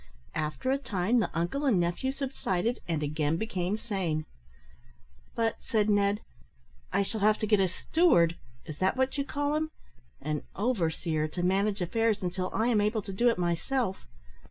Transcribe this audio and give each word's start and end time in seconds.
After 0.33 0.71
a 0.71 0.79
time, 0.79 1.19
the 1.19 1.29
uncle 1.31 1.63
and 1.65 1.79
nephew 1.79 2.11
subsided, 2.11 2.79
and 2.87 3.03
again 3.03 3.37
became 3.37 3.77
sane. 3.77 4.25
"But," 5.35 5.57
said 5.61 5.91
Ned, 5.91 6.21
"I 6.91 7.03
shall 7.03 7.21
have 7.21 7.37
to 7.37 7.45
get 7.45 7.59
a 7.59 7.67
steward 7.67 8.35
is 8.65 8.79
that 8.79 8.97
what 8.97 9.19
you 9.19 9.23
call 9.23 9.53
him? 9.53 9.69
or 10.19 10.41
overseer, 10.55 11.27
to 11.27 11.43
manage 11.43 11.81
affairs 11.83 12.23
until 12.23 12.49
I 12.51 12.69
am 12.69 12.81
able 12.81 13.03
to 13.03 13.13
do 13.13 13.29
it 13.29 13.37
myself." 13.37 14.07